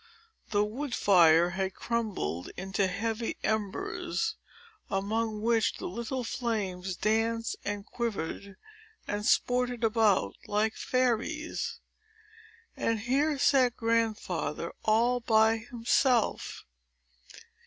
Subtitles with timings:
[0.49, 4.35] The wood fire had crumbled into heavy embers,
[4.89, 8.55] among which the little flames danced, and quivered,
[9.07, 11.79] and sported about, like fairies.
[12.75, 16.65] And here sat Grandfather, all by himself.